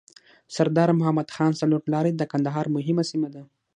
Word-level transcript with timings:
سردار 0.55 0.89
مدد 1.17 1.27
خان 1.35 1.51
څلور 1.61 1.81
لاری 1.93 2.11
د 2.15 2.21
کندهار 2.31 2.65
مهمه 2.75 3.03
سیمه 3.11 3.29
ده. 3.35 3.41